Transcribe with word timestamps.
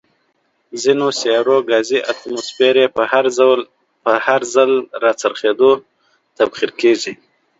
ځینو 0.81 1.07
سیارو 1.19 1.57
ګازي 1.69 1.99
اتموسفیر 2.11 2.75
یې 2.81 2.87
په 4.05 4.13
هر 4.25 4.35
ځل 4.53 4.71
راڅرخېدو، 5.03 5.71
تبخیر 6.37 6.71
کیږي. 6.81 7.13